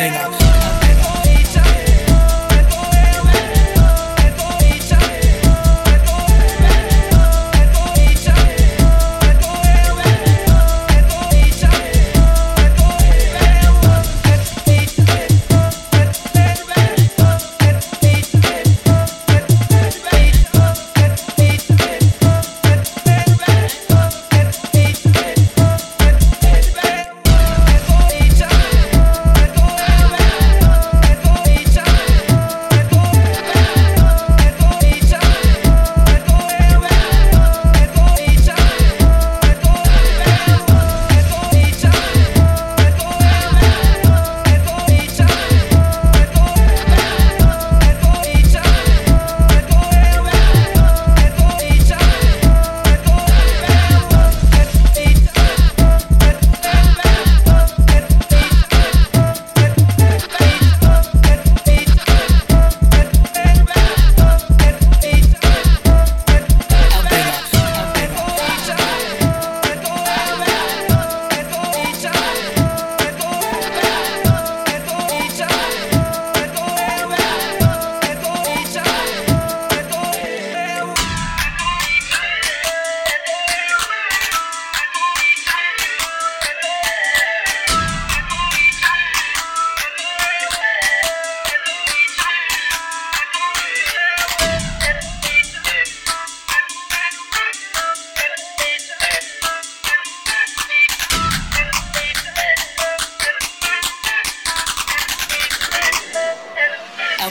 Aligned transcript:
everything. 0.00 0.39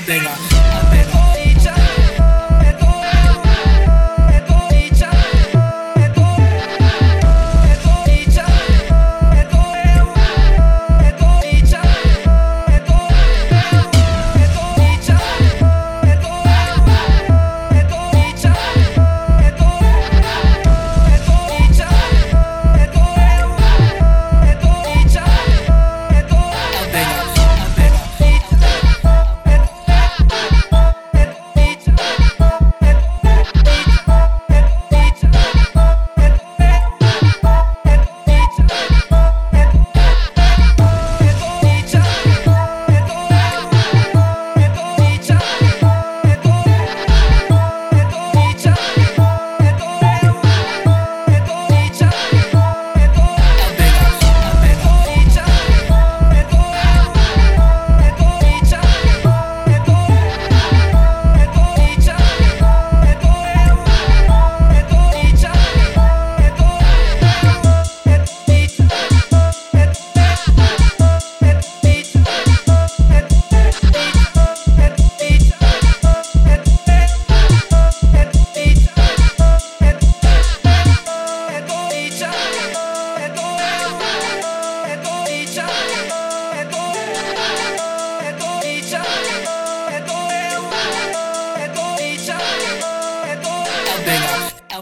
Albenga. 0.09 0.68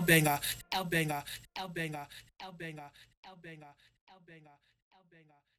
Albenga, 0.08 0.40
Albenga, 0.72 1.20
Albenga, 1.60 2.08
Albenga, 2.40 2.92
Albenga, 3.28 3.76
Albenga, 4.08 4.56
Albenga. 4.96 5.57